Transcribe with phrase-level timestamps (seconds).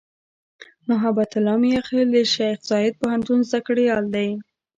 [0.89, 4.29] محبت الله "میاخېل" د شیخزاید پوهنتون زدهکړیال دی.